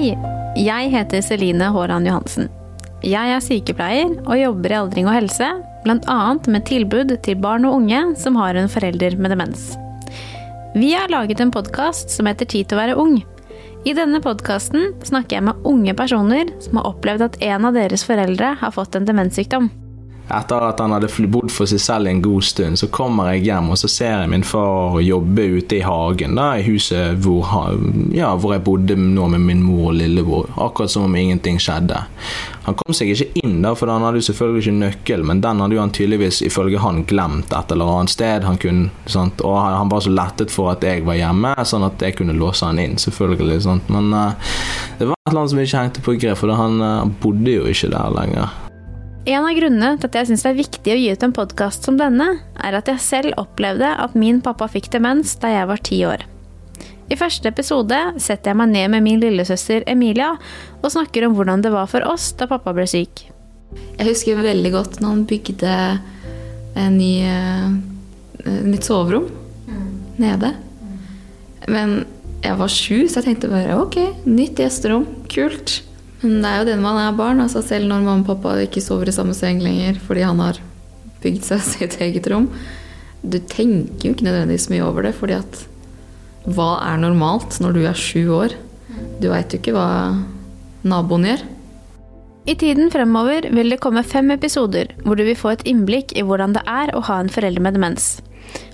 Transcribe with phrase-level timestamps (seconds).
[0.00, 0.14] Hei,
[0.56, 2.46] jeg heter Celine Håran Johansen.
[3.04, 5.48] Jeg er sykepleier og jobber i aldring og helse,
[5.84, 6.16] bl.a.
[6.54, 9.74] med tilbud til barn og unge som har en forelder med demens.
[10.72, 13.18] Vi har laget en podkast som heter Tid til å være ung.
[13.84, 18.06] I denne podkasten snakker jeg med unge personer som har opplevd at en av deres
[18.08, 19.68] foreldre har fått en demenssykdom.
[20.30, 23.72] Etter at han hadde bodd for seg selv en god stund, så kommer jeg hjem
[23.72, 27.50] og så ser jeg min far jobbe ute i hagen, da, i huset hvor,
[28.14, 30.50] ja, hvor jeg bodde nå med min mor og lillebror.
[30.60, 32.04] Akkurat som om ingenting skjedde.
[32.66, 35.64] Han kom seg ikke inn, da, for han hadde jo selvfølgelig ikke nøkkel, men den
[35.64, 38.46] hadde jo han tydeligvis ifølge han glemt et eller annet sted.
[38.46, 39.42] Han kunne, sant?
[39.42, 42.68] Og han var så lettet for at jeg var hjemme, sånn at jeg kunne låse
[42.68, 42.98] han inn.
[43.00, 43.62] selvfølgelig.
[43.66, 43.90] Sant?
[43.90, 44.56] Men uh,
[45.00, 47.70] det var et eller annet som ikke hengte på grep, for han uh, bodde jo
[47.70, 48.69] ikke der lenger.
[49.28, 51.84] En av grunnene til at jeg syns det er viktig å gi ut en podkast
[51.84, 55.82] som denne, er at jeg selv opplevde at min pappa fikk demens da jeg var
[55.84, 56.24] ti år.
[57.10, 60.30] I første episode setter jeg meg ned med min lillesøster Emilia
[60.78, 63.26] og snakker om hvordan det var for oss da pappa ble syk.
[63.98, 65.74] Jeg husker veldig godt når han bygde
[66.80, 69.28] en ny, uh, nytt soverom
[69.66, 69.92] mm.
[70.22, 70.54] nede.
[71.68, 71.98] Men
[72.40, 75.82] jeg var sju, så jeg tenkte bare ok, nytt gjesterom, kult.
[76.20, 77.40] Men det er jo det når man er barn.
[77.40, 80.60] altså Selv når mamma og pappa ikke sover i samme seng lenger fordi han har
[81.24, 82.50] bygd seg sitt eget rom.
[83.20, 85.64] Du tenker jo ikke nødvendigvis mye over det, fordi at
[86.48, 88.54] hva er normalt når du er sju år?
[89.20, 89.88] Du veit jo ikke hva
[90.88, 91.42] naboen gjør.
[92.48, 96.24] I tiden fremover vil det komme fem episoder hvor du vil få et innblikk i
[96.24, 98.14] hvordan det er å ha en forelder med demens.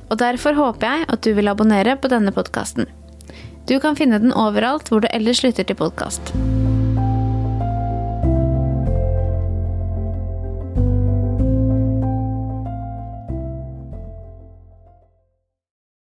[0.06, 2.86] Og derfor håper jeg at du vil abonnere på denne podkasten.
[3.66, 6.30] Du kan finne den overalt hvor du ellers lytter til podkast.